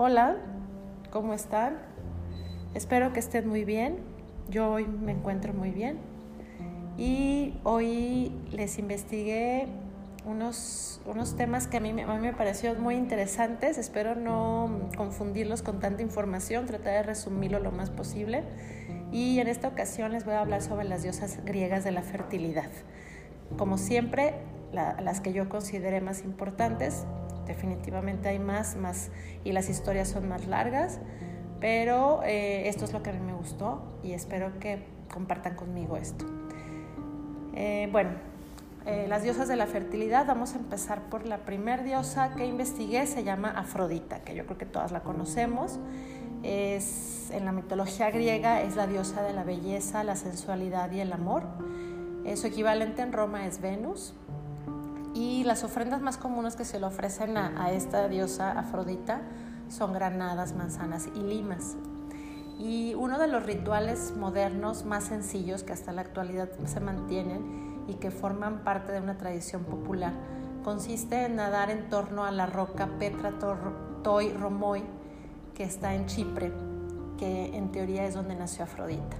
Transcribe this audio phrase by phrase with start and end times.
[0.00, 0.36] Hola,
[1.10, 1.76] ¿cómo están?
[2.72, 3.96] Espero que estén muy bien.
[4.48, 5.98] Yo hoy me encuentro muy bien.
[6.96, 9.66] Y hoy les investigué
[10.24, 13.76] unos, unos temas que a mí, a me parecieron muy interesantes.
[13.76, 18.44] Espero no confundirlos con tanta información, tratar de resumirlo lo más posible.
[19.10, 22.70] Y en esta ocasión les voy a hablar sobre las diosas griegas de la fertilidad.
[23.56, 24.34] Como siempre,
[24.72, 27.04] las que yo consideré más importantes
[27.48, 29.10] definitivamente hay más, más
[29.42, 31.00] y las historias son más largas,
[31.60, 35.96] pero eh, esto es lo que a mí me gustó y espero que compartan conmigo
[35.96, 36.24] esto.
[37.54, 38.10] Eh, bueno,
[38.86, 43.06] eh, las diosas de la fertilidad, vamos a empezar por la primer diosa que investigué,
[43.06, 45.80] se llama Afrodita, que yo creo que todas la conocemos.
[46.44, 51.12] Es, en la mitología griega es la diosa de la belleza, la sensualidad y el
[51.12, 51.42] amor.
[52.36, 54.14] su equivalente en Roma es Venus,
[55.18, 59.20] y las ofrendas más comunes que se le ofrecen a, esta diosa Afrodita
[59.68, 61.74] son granadas, manzanas y limas.
[62.56, 67.94] Y uno de los rituales modernos más sencillos que hasta la actualidad se mantienen y
[67.94, 70.12] que forman parte de una tradición popular
[70.62, 73.32] consiste en nadar en torno a la roca Petra
[74.04, 74.84] Toi Romoi
[75.52, 76.52] que está en Chipre,
[77.16, 79.16] que en teoría es donde nació Afrodita.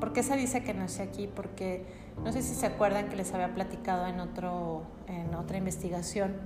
[0.00, 1.26] ¿Por qué se dice que nació aquí?
[1.26, 1.84] Porque
[2.24, 6.36] no sé si se acuerdan que les había platicado en, otro, en otra investigación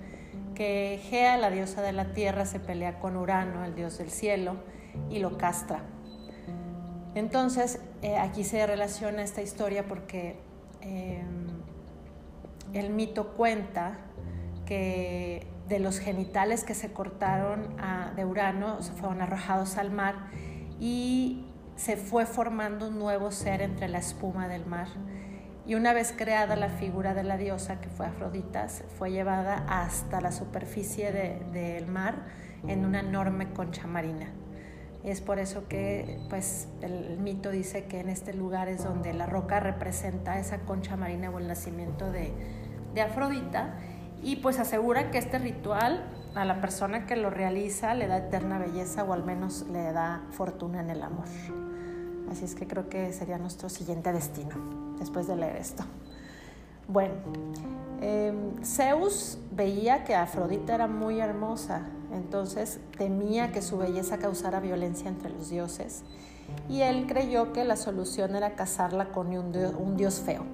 [0.55, 4.57] que Gea, la diosa de la tierra, se pelea con Urano, el dios del cielo,
[5.11, 5.83] y lo castra.
[7.15, 10.37] Entonces, eh, aquí se relaciona esta historia porque
[10.81, 11.49] em,
[12.73, 13.99] el mito cuenta
[14.67, 17.77] que de los genitales que se cortaron
[18.17, 20.15] de Urano se fueron arrojados al mar
[20.81, 24.89] y se fue formando un nuevo ser entre la espuma del mar
[25.65, 30.21] y una vez creada la figura de la diosa, que fue Afrodita, fue llevada hasta
[30.21, 32.27] la superficie del mar
[32.67, 34.27] en una enorme concha marina.
[35.05, 39.13] Y es por eso que pues, el, mito dice que en este lugar es donde
[39.13, 42.33] la roca representa esa concha marina o el nacimiento de,
[42.95, 43.79] de Afrodita.
[44.23, 48.59] Y pues asegura que este ritual a la persona que lo realiza le da eterna
[48.59, 51.27] belleza o al menos le da fortuna en el amor.
[52.31, 54.55] Así es que creo que sería nuestro siguiente destino
[54.99, 55.85] después de leer esto.
[56.89, 57.15] Bueno,
[58.01, 61.83] em, Zeus veía que Afrodita era muy hermosa,
[62.13, 66.03] entonces temía que su belleza causara violencia entre los dioses
[66.69, 70.45] y él creyó que la solución era casarla con un dios, feo.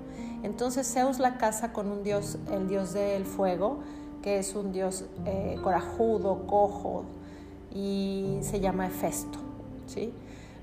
[0.42, 3.80] Entonces Zeus la casa con un dios, el dios del fuego,
[4.22, 7.04] que es un dios eh, corajudo, cojo
[7.72, 9.38] y se llama Hefesto,
[9.86, 10.12] ¿sí?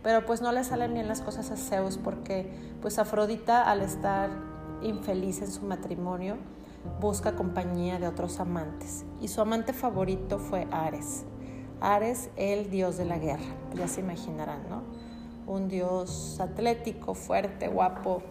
[0.03, 2.51] Pero pues no le salen bien las cosas a Zeus porque
[2.81, 4.29] pues Afrodita al estar
[4.83, 6.37] infeliz en su matrimonio
[7.01, 11.25] busca compañía de otros amantes y su amante favorito fue Ares.
[11.81, 13.43] Ares, el dios de la guerra,
[13.75, 14.83] ya se imaginarán, ¿no?
[15.47, 18.21] Un dios atlético, fuerte, guapo.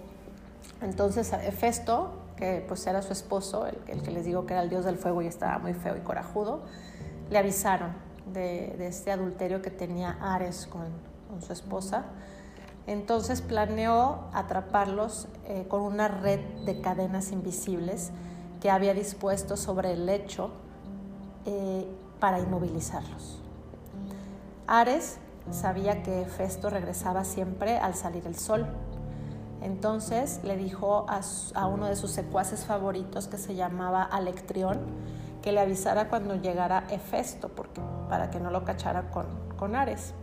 [0.81, 4.85] Entonces Hefesto, que pues era su esposo, el, que les digo que era el dios
[4.85, 6.63] del fuego y estaba muy feo y corajudo,
[7.31, 7.93] le avisaron
[8.33, 10.87] de, este adulterio que tenía Ares con,
[11.29, 12.05] con su esposa.
[12.87, 18.11] Entonces planeó atraparlos eh, con una red de cadenas invisibles
[18.61, 20.51] que había dispuesto sobre el lecho
[21.47, 21.87] eh,
[22.21, 23.41] para inmovilizarlos.
[24.67, 25.19] Ares
[25.51, 28.67] sabía que Festo regresaba siempre al salir el sol.
[29.63, 34.79] Entonces le dijo a, uno de sus secuaces favoritos que se llamaba Alectrión
[35.43, 39.27] que le avisara cuando llegara Hefesto porque, para que no lo cachara con,
[39.59, 40.15] con Ares.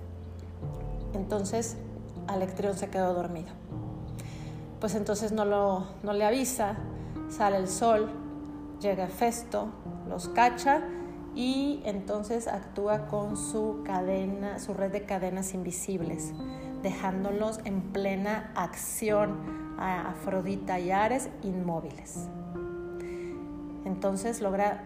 [1.14, 1.78] Entonces
[2.28, 3.50] Alectrión se quedó dormido.
[4.80, 6.76] Pues entonces no, lo, no le avisa,
[7.30, 8.10] sale el sol,
[8.80, 9.68] llega Festo,
[10.10, 10.82] los cacha
[11.36, 16.34] y entonces actúa con su cadena, su red de cadenas invisibles,
[16.82, 22.28] dejándolos en plena acción a Afrodita y Ares inmóviles.
[23.86, 24.84] Entonces logra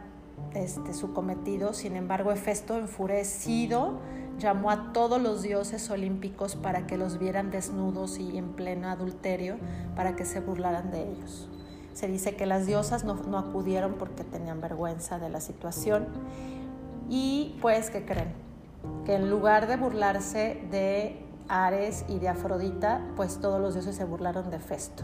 [0.53, 4.00] este, su cometido, sin embargo, Hefesto enfurecido
[4.38, 9.57] llamó a todos los dioses olímpicos para que los vieran desnudos y en pleno adulterio,
[9.95, 11.50] para que se burlaran de ellos.
[11.94, 16.07] Se dice que las diosas no, acudieron porque tenían vergüenza de la situación
[17.09, 18.33] y pues, ¿qué creen?
[19.06, 24.06] Que en lugar de burlarse de Ares y de Afrodita, pues todos los dioses se
[24.06, 25.03] burlaron de Festo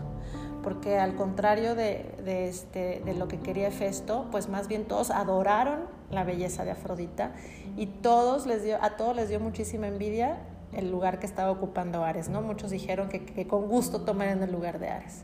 [0.63, 2.13] porque al contrario de,
[2.47, 5.79] este, de lo que quería Festo, pues más bien todos adoraron
[6.09, 7.31] la belleza de Afrodita
[7.77, 10.38] y todos les dio, a todos les dio muchísima envidia
[10.73, 12.41] el lugar que estaba ocupando Ares, ¿no?
[12.41, 15.23] Muchos dijeron que, con gusto tomarían el lugar de Ares.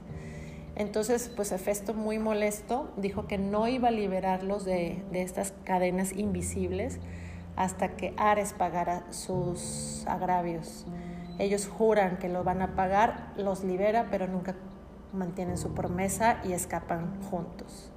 [0.75, 6.13] Entonces, pues Hefesto, muy molesto, dijo que no iba a liberarlos de, de estas cadenas
[6.13, 6.99] invisibles
[7.55, 10.85] hasta que Ares pagara sus agravios.
[11.39, 14.55] Ellos juran que lo van a pagar, los libera, pero nunca
[15.13, 17.91] mantienen su promesa y escapan juntos.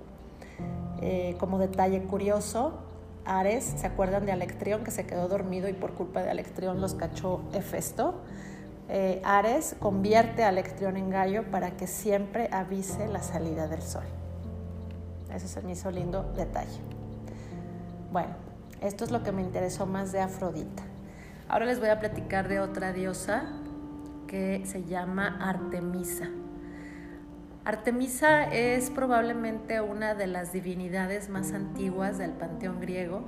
[1.00, 2.80] Eh, como detalle curioso,
[3.24, 6.94] Ares, ¿se acuerdan de Alectrión que se quedó dormido y por culpa de Alectrión los
[6.94, 8.20] cachó Hefesto?
[8.88, 14.02] Eh, Ares convierte a Alectrión en gallo para que siempre avise la salida del sol.
[15.32, 16.80] Eso se me hizo lindo detalle.
[18.12, 18.30] Bueno,
[18.80, 20.82] esto es lo que me interesó más de Afrodita.
[21.50, 23.42] Ahora les voy a platicar de otra diosa
[24.28, 26.28] que se llama Artemisa.
[27.64, 33.24] Artemisa es probablemente una de las divinidades más antiguas del panteón griego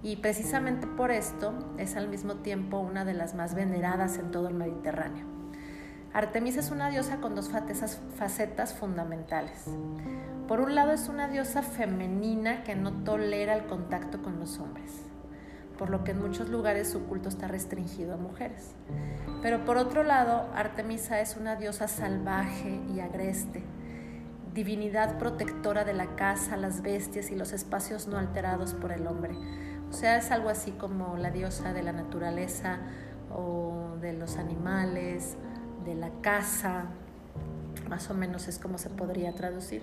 [0.00, 4.46] y precisamente por esto es al mismo tiempo una de las más veneradas en todo
[4.46, 5.26] el Mediterráneo.
[6.12, 7.50] Artemisa es una diosa con dos
[8.14, 9.64] facetas fundamentales.
[10.46, 15.09] Por un lado es una diosa femenina que no tolera el contacto con los hombres,
[15.80, 18.74] por lo que en muchos lugares su culto está restringido a mujeres.
[19.40, 23.62] Pero por otro lado, Artemisa es una diosa salvaje y agreste,
[24.52, 29.32] divinidad protectora de la casa, las bestias y los espacios no alterados por el hombre.
[29.88, 32.80] O sea, es algo así como la diosa de la naturaleza
[33.34, 35.38] o de los animales,
[35.86, 36.88] de la casa,
[37.88, 39.82] más o menos es como se podría traducir.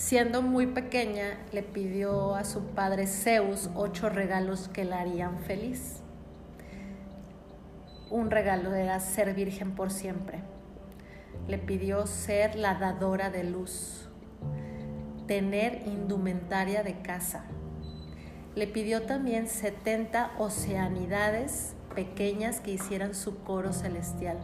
[0.00, 6.00] Siendo muy pequeña, le pidió a su padre Zeus ocho regalos que la harían feliz
[8.10, 10.40] un regalo era ser virgen por siempre.
[11.46, 14.08] Le pidió ser la dadora de luz,
[15.26, 17.44] tener indumentaria de casa.
[18.56, 24.38] Le pidió también 70 oceanidades pequeñas que hicieran su coro celestial.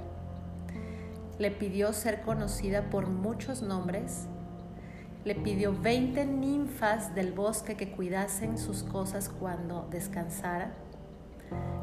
[1.38, 4.28] Le pidió ser conocida por muchos nombres.
[5.26, 10.72] Le pidió 20 ninfas del bosque que cuidasen sus cosas cuando descansara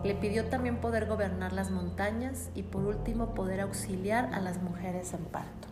[0.04, 5.13] le pidió también poder gobernar las montañas y por último poder auxiliar a las mujeres
[5.13, 5.68] en parto.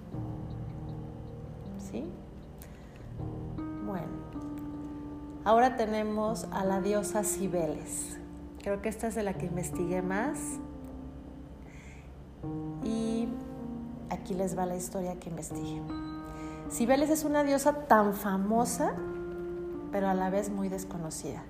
[1.77, 2.05] ¿Sí?
[3.85, 4.07] Bueno,
[5.43, 8.17] ahora tenemos a la diosa Cibeles.
[8.63, 10.39] Creo que esta es de la que investigué más.
[12.85, 13.27] Y
[14.09, 15.81] aquí les va la historia que investigué.
[16.71, 18.93] Cibeles es una diosa tan famosa,
[19.91, 21.43] pero a la vez muy desconocida.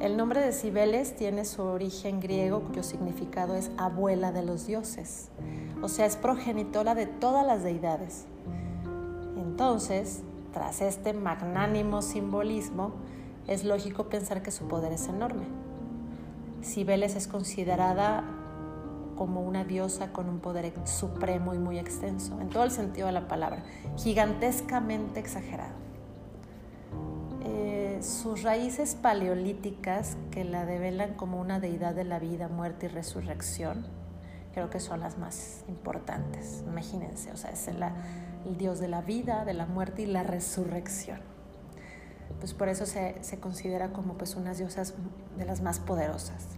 [0.00, 5.30] El nombre de Cibeles tiene su origen griego cuyo significado es abuela de los dioses,
[5.80, 8.26] o sea, es progenitora de todas las deidades.
[9.38, 10.20] Entonces,
[10.52, 12.92] tras este magnánimo simbolismo,
[13.46, 15.46] es lógico pensar que su poder es enorme.
[16.62, 18.24] Cibeles es considerada
[19.18, 23.12] como una diosa con un poder supremo y muy extenso, en todo el sentido de
[23.12, 23.64] la palabra,
[23.96, 25.88] gigantescamente exagerado
[28.02, 33.86] sus raíces paleolíticas que la develan como una deidad de la vida, muerte y resurrección,
[34.54, 36.62] creo que son las más importantes.
[36.66, 37.82] Imagínense, o sea, es el,
[38.56, 41.20] dios de la vida, de la muerte y la resurrección.
[42.40, 44.94] Pues por eso se, considera como pues unas diosas
[45.36, 46.57] de las más poderosas.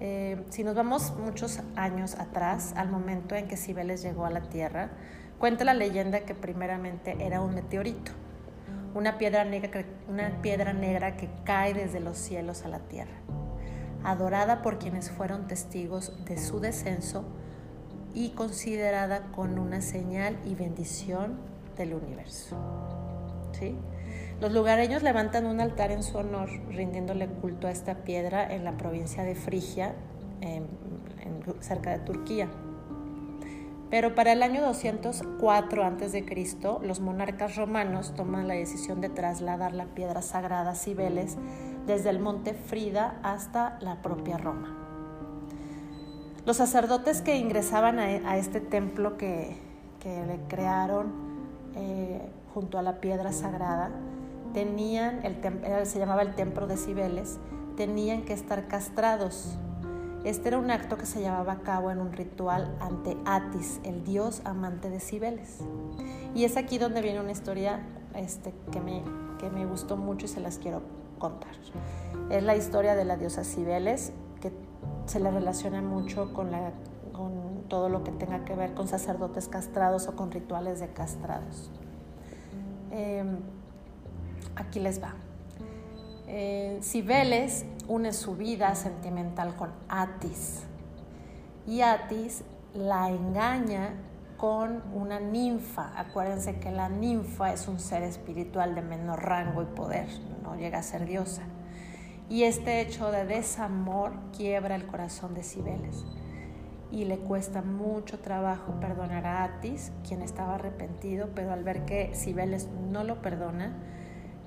[0.00, 4.42] Eh, si nos vamos muchos años atrás, al momento en que Cibeles llegó a la
[4.42, 4.90] Tierra,
[5.38, 8.12] cuenta la leyenda que primeramente era un meteorito
[8.94, 13.14] una piedra negra, una piedra negra que cae desde los cielos a la tierra,
[14.04, 17.24] adorada por quienes fueron testigos de su descenso
[18.14, 21.38] y considerada con una señal y bendición
[21.76, 22.56] del universo.
[23.52, 23.76] ¿Sí?
[24.40, 28.78] Los lugareños levantan un altar en su honor, rindiéndole culto a esta piedra en la
[28.78, 29.94] provincia de Frigia,
[31.60, 32.48] cerca de Turquía.
[33.90, 36.24] Pero para el año 204 a.C.,
[36.82, 41.36] los monarcas romanos toman la decisión de trasladar la piedra sagrada Cibeles
[41.86, 44.76] desde el monte Frida hasta la propia Roma.
[46.46, 49.56] Los sacerdotes que ingresaban a, este templo que,
[50.02, 51.12] le crearon
[51.74, 52.22] eh,
[52.54, 53.90] junto a la piedra sagrada,
[54.52, 57.38] tenían, el se llamaba el templo de Cibeles,
[57.76, 59.58] tenían que estar castrados
[60.24, 64.04] este era un acto que se llevaba a cabo en un ritual ante Atis, el
[64.04, 65.60] dios amante de Cibeles.
[66.34, 67.80] Y es aquí donde viene una historia
[68.14, 69.02] este, que, me,
[69.38, 70.82] que me gustó mucho y se las quiero
[71.18, 71.52] contar.
[72.28, 74.52] Es la historia de la diosa Cibeles, que
[75.06, 76.72] se le relaciona mucho con, la,
[77.14, 81.70] con todo lo que tenga que ver con sacerdotes castrados o con rituales de castrados.
[82.90, 83.38] Em,
[84.56, 85.14] aquí les va.
[86.26, 90.62] Eh, Cibeles une su vida sentimental con Atis
[91.66, 92.44] y Atis
[92.74, 93.94] la engaña
[94.36, 95.92] con una ninfa.
[95.98, 100.06] Acuérdense que la ninfa es un ser espiritual de menor rango y poder,
[100.42, 101.42] no llega a ser diosa.
[102.28, 106.04] Y este hecho de desamor quiebra el corazón de Cibeles
[106.92, 112.12] y le cuesta mucho trabajo perdonar a Atis, quien estaba arrepentido, pero al ver que
[112.14, 113.76] Cibeles no lo perdona,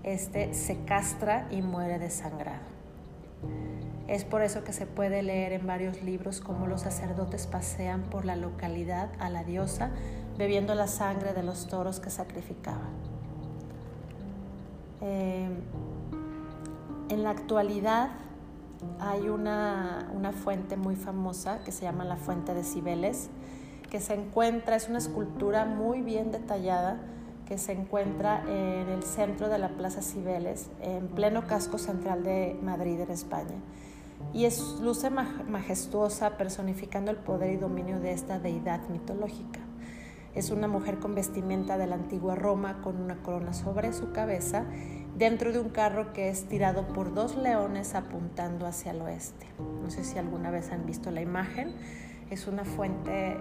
[0.04, 2.74] este se castra y muere desangrado.
[4.08, 8.26] Es por eso que se puede leer en varios libros cómo los sacerdotes pasean por
[8.26, 9.92] la localidad a la diosa
[10.38, 12.92] bebiendo la sangre de los toros que sacrificaban.
[15.02, 15.50] Eh,
[17.10, 18.10] en la actualidad
[19.00, 20.10] hay una,
[20.44, 23.30] fuente muy famosa que se llama la Fuente de Cibeles,
[23.90, 26.98] que se encuentra, es una escultura muy bien detallada
[27.46, 32.58] que se encuentra en el centro de la Plaza Cibeles, en pleno casco central de
[32.62, 33.56] Madrid, en España.
[34.34, 39.60] Y es luce majestuosa, personificando el poder y dominio de esta deidad mitológica.
[40.34, 44.66] Es una mujer con vestimenta de la antigua Roma, con una corona sobre su cabeza,
[45.16, 49.46] dentro de un carro que es tirado por dos leones apuntando hacia el oeste.
[49.84, 51.76] No sé si alguna vez han visto la imagen.
[52.30, 53.38] Es una fuente eh,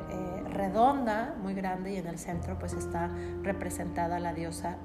[0.51, 3.11] redonda, muy grande, y en el centro pues está
[3.43, 4.77] representada la diosa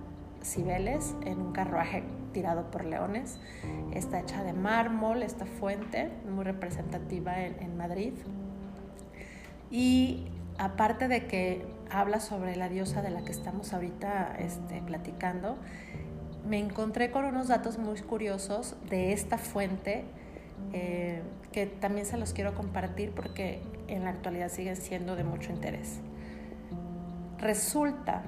[0.43, 3.39] Cibeles en un carruaje tirado por leones.
[3.91, 8.13] Está hecha de mármol esta fuente, muy representativa en, en Madrid.
[9.69, 10.27] Y
[10.57, 15.57] aparte de que habla sobre la diosa de la que estamos ahorita este, platicando,
[16.47, 20.05] me encontré con unos datos muy curiosos de esta fuente
[20.73, 21.21] eh,
[21.51, 25.99] que también se los quiero compartir porque en la actualidad siguen siendo de mucho interés.
[27.39, 28.23] Resulta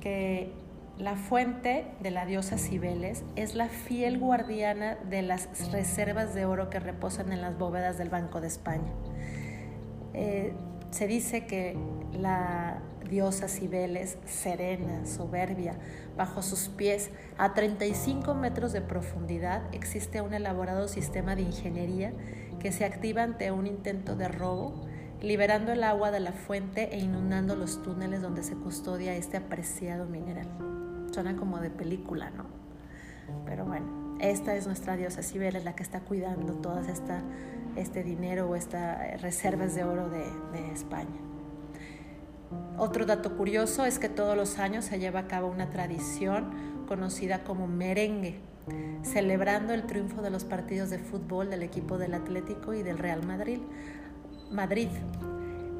[0.00, 0.52] que
[0.98, 6.70] la fuente de la diosa Cibeles es la fiel guardiana de las reservas de oro
[6.70, 8.92] que reposan en las bóvedas del Banco de España.
[10.14, 10.54] Eh,
[10.90, 11.76] se dice que
[12.12, 15.74] la diosa Cibeles, serena, soberbia,
[16.16, 22.12] bajo sus pies, a 35 metros de profundidad, existe un elaborado sistema de ingeniería
[22.60, 24.86] que se activa ante un intento de robo,
[25.20, 30.06] liberando el agua de la fuente e inundando los túneles donde se custodia este apreciado
[30.06, 30.48] mineral.
[31.12, 32.44] Suena como de película, ¿no?
[33.44, 37.22] Pero bueno, esta es nuestra diosa Cibeles, la que está cuidando esta
[37.76, 41.35] este dinero o estas reservas de oro de España.
[42.78, 46.50] Otro dato curioso es que todos los años se lleva a cabo una tradición
[46.86, 48.38] conocida como merengue,
[49.02, 53.24] celebrando el triunfo de los partidos de fútbol del equipo del Atlético y del Real
[53.24, 53.60] Madrid.
[54.50, 54.88] Madrid.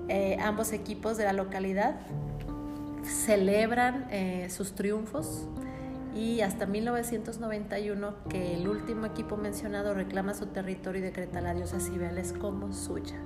[0.09, 1.97] Eh, ambos equipos de la localidad
[3.05, 5.47] celebran eh, sus triunfos
[6.15, 11.79] y hasta 1991 que el último equipo mencionado reclama su territorio y decreta la diosa
[11.81, 13.17] Cibeles como suya.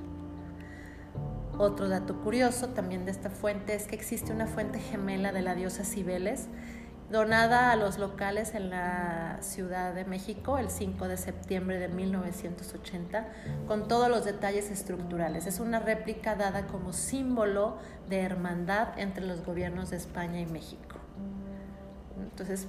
[1.60, 5.54] Otro dato curioso también de esta fuente es que existe una fuente gemela de la
[5.54, 6.48] diosa Cibeles
[7.10, 13.28] donada a los locales en la Ciudad de México el 5 de septiembre de 1980
[13.68, 15.44] con todos los detalles estructurales.
[15.44, 17.76] Es una réplica dada como símbolo
[18.08, 20.96] de hermandad entre los gobiernos de España y México.
[22.18, 22.68] Entonces,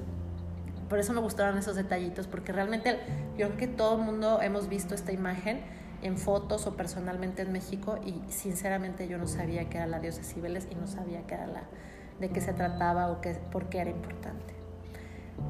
[0.90, 3.00] por eso me gustaron esos detallitos, porque realmente
[3.38, 5.62] yo creo que todo el mundo hemos visto esta imagen
[6.02, 10.24] en fotos o personalmente en México y sinceramente yo no sabía que era la diosa
[10.24, 11.64] Cibeles y no sabía que era la,
[12.20, 14.54] de qué se trataba o qué, por qué era importante.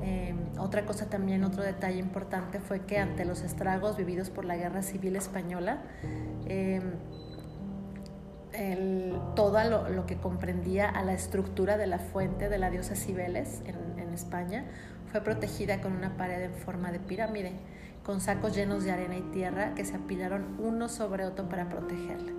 [0.01, 4.55] Em, otra cosa también, otro detalle importante fue que ante los estragos vividos por la
[4.55, 5.81] guerra civil española,
[6.45, 6.81] el,
[9.35, 14.13] todo lo, que comprendía a la estructura de la fuente de la diosa Cibeles en
[14.13, 14.65] España
[15.11, 17.51] fue protegida con una pared en forma de pirámide,
[18.03, 22.31] con sacos llenos de arena y tierra que se apilaron uno sobre otro para protegerla.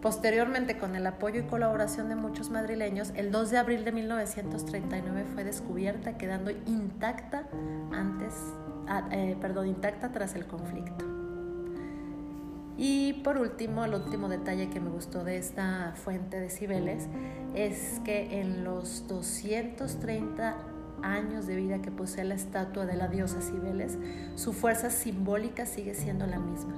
[0.00, 5.24] Posteriormente, con el apoyo y colaboración de muchos madrileños, el 2 de abril de 1939
[5.34, 7.48] fue descubierta, quedando intacta
[7.90, 8.32] antes,
[8.86, 11.04] ah, eh, perdón, intacta tras el conflicto.
[12.76, 17.08] Y por último, el último detalle que me gustó de esta fuente de Cibeles
[17.56, 20.56] es que en los 230
[21.02, 23.98] años de vida que posee la estatua de la diosa Cibeles,
[24.34, 26.74] su fuerza simbólica sigue siendo la misma,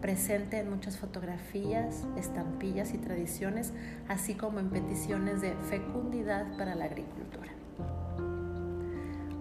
[0.00, 3.72] presente en muchas fotografías, estampillas y tradiciones,
[4.08, 7.52] así como en peticiones de fecundidad para la agricultura.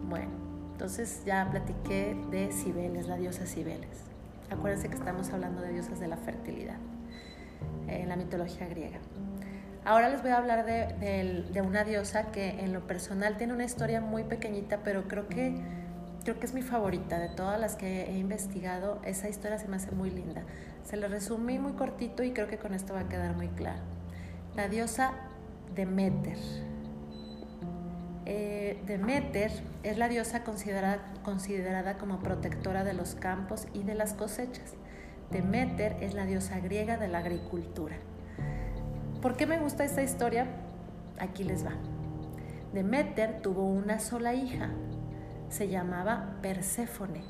[0.10, 0.32] Bueno,
[0.72, 4.04] entonces ya platiqué de Cibeles, la diosa Cibeles.
[4.50, 6.78] Acuérdense que estamos hablando de diosas de la fertilidad
[7.88, 9.00] en la mitología griega.
[9.86, 14.02] Ahora les voy a hablar de, una diosa que en lo personal tiene una historia
[14.02, 15.56] muy pequeñita, pero creo que,
[16.24, 19.00] creo que es mi favorita de todas las que he investigado.
[19.06, 20.42] Esa historia se me hace muy linda.
[20.84, 23.84] Se la resumí muy cortito y creo que con esto va a quedar muy claro.
[24.56, 25.14] La diosa
[25.76, 26.40] Demeter.
[28.26, 29.52] Eh, Demeter
[29.84, 34.74] es la diosa considerada, considerada como protectora de los campos y de las cosechas.
[35.30, 37.98] Demeter es la diosa griega de la agricultura.
[39.26, 40.46] ¿Por qué me gusta esta historia?
[41.18, 41.72] Aquí les va.
[42.74, 44.70] Demeter tuvo una sola hija,
[45.50, 47.24] se llamaba Perséfone,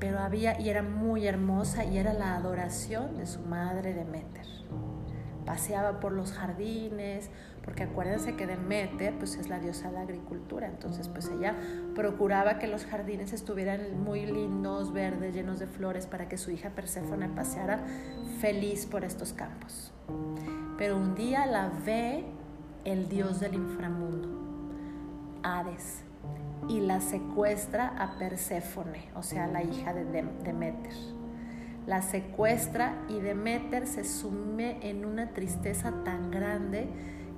[0.00, 4.44] pero había y era muy hermosa y era la adoración de su madre Demeter.
[5.48, 7.30] Paseaba por los jardines,
[7.64, 11.54] porque acuérdense que Demeter pues es la diosa de la agricultura, entonces pues ella
[11.94, 16.68] procuraba que los jardines estuvieran muy lindos, verdes, llenos de flores para que su hija
[16.68, 17.82] Perséfone paseara
[18.42, 19.90] feliz por estos campos.
[20.76, 22.26] Pero un día la ve
[22.84, 24.28] el dios del inframundo,
[25.42, 26.02] Hades,
[26.68, 31.17] y la secuestra a Perséfone, o sea, la hija de Demeter.
[31.88, 36.86] La secuestra y Demeter se sume en una tristeza tan grande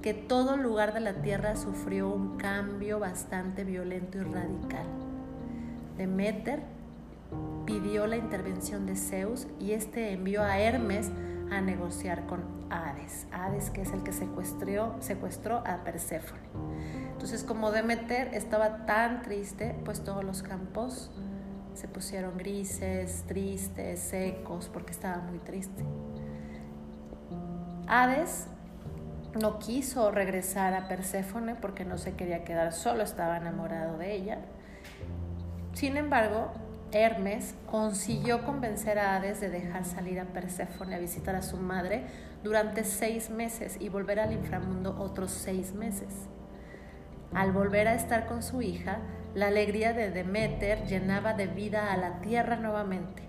[0.02, 4.86] que todo lugar de la tierra sufrió un cambio bastante violento y radical.
[5.96, 6.64] Demeter
[7.64, 11.12] pidió la intervención de Zeus y este envió a Hermes
[11.52, 13.28] a negociar con Hades.
[13.30, 16.42] Hades que es el que secuestró, secuestró a Perséfone.
[17.12, 21.12] Entonces como Demeter estaba tan triste, pues todos los campos
[21.80, 25.82] se pusieron grises, tristes, secos, porque estaba muy triste.
[27.86, 28.48] Hades
[29.40, 34.40] no quiso regresar a Perséfone porque no se quería quedar solo, estaba enamorado de ella.
[35.72, 36.52] Sin embargo,
[36.92, 42.04] Hermes consiguió convencer a Hades de dejar salir a Perséfone a visitar a su madre
[42.44, 46.28] durante seis meses y volver al inframundo otros seis meses.
[47.32, 48.98] Al volver a estar con su hija,
[49.34, 53.22] la alegría de Demeter llenaba de vida a la tierra nuevamente.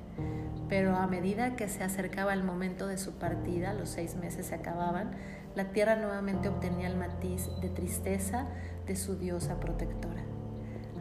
[0.68, 4.56] Pero a medida que se acercaba el momento de su partida, los seis meses se
[4.56, 5.12] acababan,
[5.54, 8.48] la tierra nuevamente obtenía el matiz de tristeza
[8.88, 10.24] de su diosa protectora.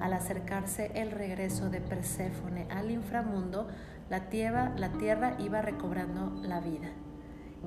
[0.01, 3.69] Al acercarse el regreso de Perséfone al inframundo,
[4.09, 6.89] la tierra, la tierra iba recobrando la vida.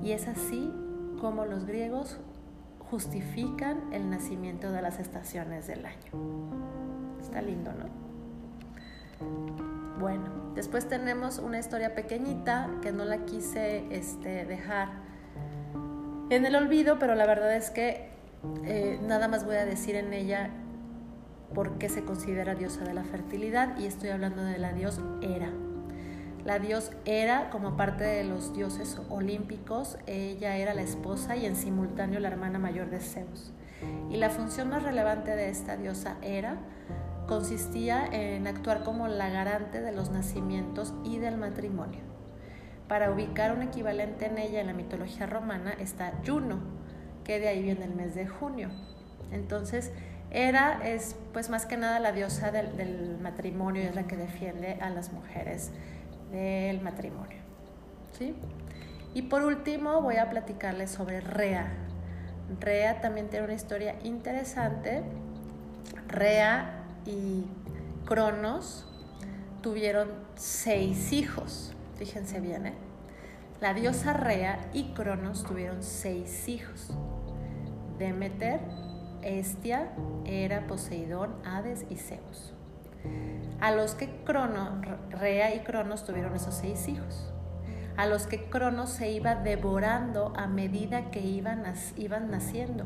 [0.02, 0.72] Y es así
[1.20, 2.20] como los griegos
[2.90, 6.12] justifican el nacimiento de las estaciones del año.
[7.20, 8.04] Está lindo, ¿no?
[9.98, 14.88] Bueno, después tenemos una historia pequeñita que no la quise este, dejar
[16.30, 18.10] en el olvido, pero la verdad es que
[18.64, 20.50] eh, nada más voy a decir en ella
[21.54, 25.52] por qué se considera diosa de la fertilidad y estoy hablando de la dios Hera.
[26.44, 31.56] La dios Hera, como parte de los dioses olímpicos, ella era la esposa y en
[31.56, 33.52] simultáneo la hermana mayor de Zeus.
[34.10, 36.58] Y la función más relevante de esta diosa Hera
[37.26, 42.00] consistía en actuar como la garante de los nacimientos y del matrimonio.
[42.88, 46.58] Para ubicar un equivalente en ella en la mitología romana está Juno,
[47.24, 48.68] que de ahí viene el mes de junio.
[49.32, 49.92] Entonces,
[50.30, 54.78] Hera es pues más que nada la diosa del, matrimonio y es la que defiende
[54.80, 55.70] a las mujeres
[56.30, 57.38] del matrimonio.
[58.12, 58.34] ¿sí?
[59.14, 61.72] Y por último voy a platicarles sobre Rea.
[62.60, 65.02] Rea también tiene una historia interesante.
[66.08, 67.44] Rea y
[68.04, 68.86] Cronos
[69.62, 71.72] tuvieron seis hijos.
[71.96, 72.74] Fíjense bien, ¿eh?
[73.60, 76.90] La diosa Rea y Cronos tuvieron seis hijos.
[77.98, 78.60] Demeter,
[79.22, 79.92] Estia,
[80.24, 82.53] Hera, Poseidón, Hades y Zeus.
[83.60, 87.32] A los que Crono, Rea y Cronos tuvieron esos seis hijos.
[87.96, 91.64] A los que Cronos se iba devorando a medida que iban,
[91.96, 92.84] iban naciendo,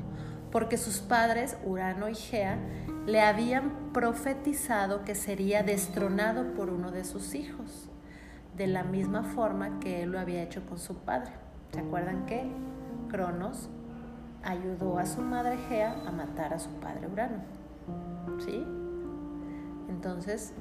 [0.52, 2.58] porque sus padres, Urano y Gea,
[3.06, 7.88] le habían profetizado que sería destronado por uno de sus hijos,
[8.56, 11.32] de la misma forma que él lo había hecho con su padre.
[11.72, 12.50] ¿Se acuerdan que
[13.08, 13.70] Cronos
[14.42, 17.38] ayudó a su madre Gea a matar a su padre Urano.
[18.44, 18.64] ¿Sí?
[19.88, 20.52] Entonces,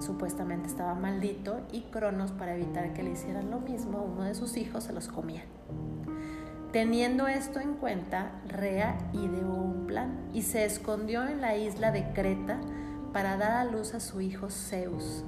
[0.00, 4.56] supuestamente estaba maldito y Cronos, para evitar que le hicieran lo mismo, uno de sus
[4.56, 5.44] hijos se los comía.
[6.72, 12.12] Teniendo esto en cuenta, Rea ideó un plan y se escondió en la isla de
[12.12, 12.60] Creta
[13.12, 15.24] para dar a luz a su hijo Zeus,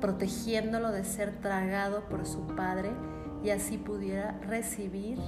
[0.00, 2.90] protegiéndolo de ser tragado por su padre
[3.42, 5.18] y así pudiera recibir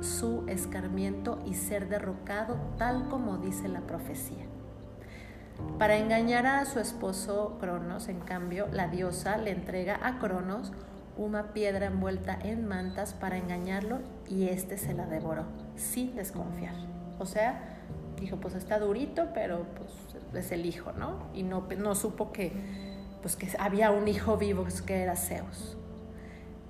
[0.00, 4.51] su escarmiento y ser derrocado tal como dice la profecía.
[5.82, 10.72] Para engañar a su esposo Cronos, en cambio, la diosa le entrega a Cronos
[11.16, 15.42] una piedra envuelta en mantas para engañarlo y éste se la devoró
[15.74, 16.76] sin desconfiar.
[17.18, 17.80] O sea,
[18.20, 19.90] dijo, pues está durito, pero pues
[20.44, 21.28] es el hijo, ¿no?
[21.34, 22.52] Y no, no supo que,
[23.20, 25.76] pues, que había un hijo vivo que era Zeus.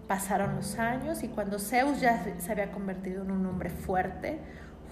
[0.08, 4.38] Pasaron los años y cuando Zeus ya se había convertido en un hombre fuerte,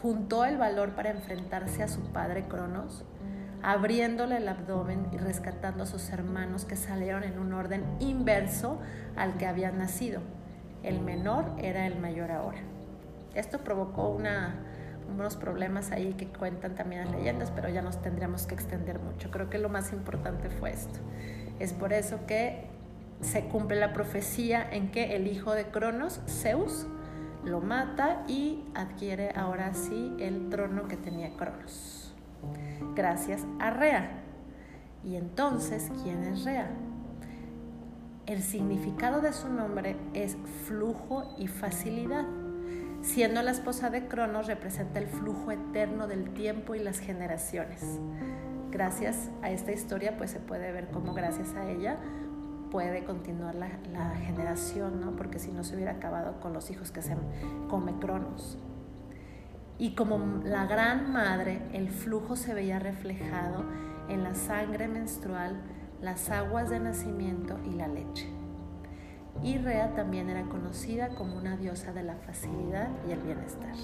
[0.02, 3.06] juntó el valor para enfrentarse a su padre Cronos,
[3.62, 8.80] abriéndole el abdomen y rescatando a sus hermanos que salieron en un orden inverso
[9.16, 10.20] al que habían nacido.
[10.82, 12.60] El menor era el mayor ahora.
[13.34, 18.54] Esto provocó unos problemas ahí que cuentan también las leyendas, pero ya nos tendríamos que
[18.54, 19.30] extender mucho.
[19.30, 20.98] Creo que lo más importante fue esto.
[21.58, 22.68] Es por eso que
[23.20, 26.86] se cumple la profecía en que el hijo de Cronos, Zeus,
[27.44, 31.99] lo mata y adquiere ahora sí el trono que tenía Cronos.
[32.94, 34.22] Gracias a Rea.
[35.05, 36.70] Y entonces, ¿quién es Rea?
[38.26, 42.26] El significado de su nombre es flujo y facilidad.
[43.03, 47.83] Siendo la esposa de Cronos, representa el flujo eterno del tiempo y las generaciones.
[48.70, 51.98] Gracias a esta historia, pues se puede ver cómo gracias a ella
[52.70, 53.68] puede continuar la,
[54.26, 55.16] generación, ¿no?
[55.16, 57.16] Porque si no se hubiera acabado con los hijos que se
[57.68, 58.59] come Cronos.
[59.80, 63.64] Y como la gran madre, el flujo se veía reflejado
[64.10, 65.58] en la sangre menstrual,
[66.02, 68.28] las aguas de nacimiento y la leche.
[69.42, 73.74] Y Rea también era conocida como una diosa de la facilidad y el bienestar.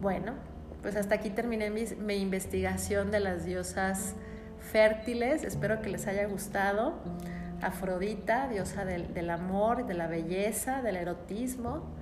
[0.00, 0.34] Bueno,
[0.82, 4.14] pues hasta aquí terminé mi, mi investigación de las diosas
[4.60, 5.42] fértiles.
[5.42, 7.00] Espero que les haya gustado.
[7.60, 11.95] Afrodita, diosa del, amor, de la belleza, del erotismo,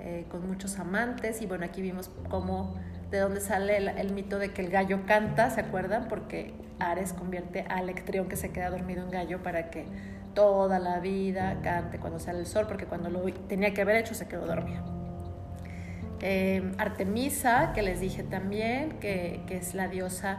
[0.00, 1.42] eh, con muchos amantes.
[1.42, 2.76] Y bueno, aquí vimos cómo,
[3.10, 6.08] de dónde sale el, mito de que el gallo canta, ¿se acuerdan?
[6.08, 9.86] Porque Ares convierte a Electrión que se queda dormido en gallo para que
[10.34, 14.14] toda la vida cante cuando sale el sol, porque cuando lo tenía que haber hecho
[14.14, 14.98] se quedó dormido.
[16.20, 20.38] Eh, Artemisa, que les dije también, que, es la diosa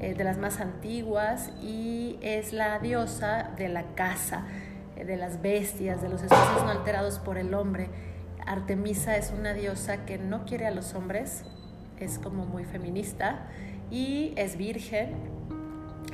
[0.00, 4.46] eh, de las más antiguas y es la diosa de la casa,
[4.96, 7.88] eh, de las bestias, de los espacios no alterados por el hombre.
[8.48, 11.44] Artemisa es una diosa que no quiere a los hombres,
[12.00, 13.46] es como muy feminista
[13.90, 15.10] y es virgen,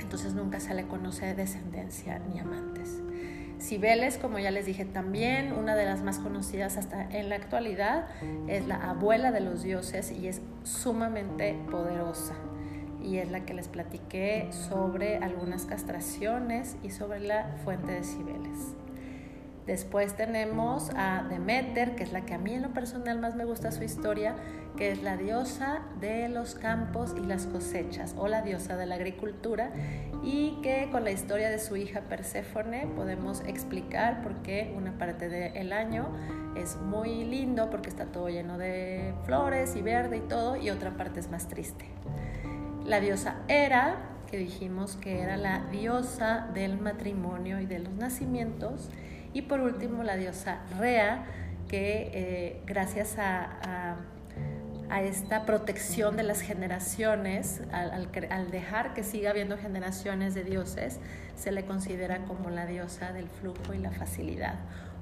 [0.00, 3.00] entonces nunca se le conoce descendencia ni amantes.
[3.60, 8.08] Cibeles, como ya les dije también, una de las más conocidas hasta en la actualidad,
[8.48, 12.34] es la abuela de los dioses y es sumamente poderosa.
[13.00, 18.74] Y es la que les platiqué sobre algunas castraciones y sobre la fuente de Cibeles.
[19.66, 23.46] Después tenemos a Demeter, que es la que a mí en lo personal más me
[23.46, 24.34] gusta su historia,
[24.76, 28.96] que es la diosa de los campos y las cosechas, o la diosa de la
[28.96, 29.70] agricultura,
[30.22, 35.30] y que con la historia de su hija Perséfone podemos explicar por qué una parte
[35.30, 36.08] del año
[36.56, 40.90] es muy lindo porque está todo lleno de flores y verde y todo, y otra
[40.96, 41.86] parte es más triste.
[42.84, 43.96] La diosa Hera,
[44.30, 48.90] que dijimos que era la diosa del matrimonio y de los nacimientos,
[49.34, 51.26] y por último, la diosa Rea,
[51.68, 53.96] que eh, gracias a,
[55.02, 58.10] esta protección de las generaciones, al,
[58.52, 61.00] dejar que siga habiendo generaciones de dioses,
[61.34, 64.54] se le considera como la diosa del flujo y la facilidad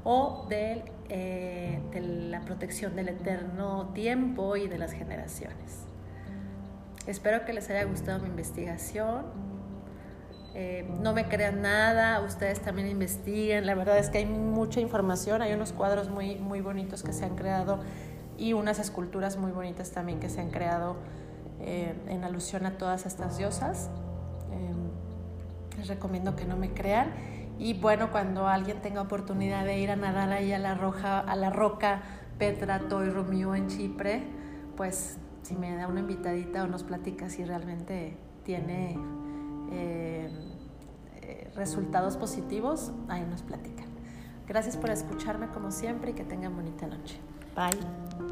[0.02, 5.84] o de, eh, de la protección del eterno tiempo y de las generaciones.
[7.06, 9.26] Espero que les haya gustado mi investigación.
[10.54, 13.66] Eh, no me crean nada, ustedes también investiguen.
[13.66, 17.24] La verdad es que hay mucha información, hay unos cuadros muy, muy bonitos que se
[17.24, 17.80] han creado
[18.36, 20.96] y unas esculturas muy bonitas también que se han creado
[21.60, 23.88] eh, en alusión a todas estas diosas.
[24.50, 27.12] Eh, les recomiendo que no me crean.
[27.58, 31.36] Y bueno, cuando alguien tenga oportunidad de ir a nadar ahí a la, roja, a
[31.36, 32.02] la roca
[32.38, 34.22] Petra Toy Romeo en Chipre,
[34.76, 38.98] pues si me da una invitadita o nos platica si realmente tiene
[39.70, 40.30] eh,
[41.54, 43.86] resultados positivos, ahí nos platican.
[44.46, 47.18] Gracias por escucharme como siempre y que tengan bonita noche.
[47.54, 48.31] Bye.